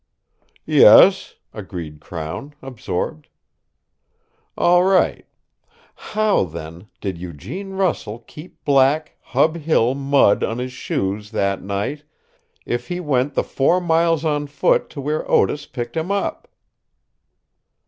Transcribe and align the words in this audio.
"Yes," 0.65 1.35
agreed 1.53 1.99
Crown, 2.01 2.55
absorbed. 2.63 3.27
"All 4.57 4.83
right. 4.83 5.27
How, 5.93 6.43
then, 6.45 6.89
did 7.01 7.19
Eugene 7.19 7.73
Russell 7.73 8.17
keep 8.17 8.65
black, 8.65 9.15
Hub 9.21 9.57
Hill 9.57 9.93
mud 9.93 10.43
on 10.43 10.57
his 10.57 10.73
shoes 10.73 11.29
that 11.29 11.61
night 11.61 12.03
if 12.65 12.87
he 12.87 12.99
went 12.99 13.35
the 13.35 13.43
four 13.43 13.79
miles 13.79 14.25
on 14.25 14.47
foot 14.47 14.89
to 14.89 14.99
where 15.01 15.29
Otis 15.29 15.67
picked 15.67 15.95
him 15.95 16.11
up?" 16.11 16.47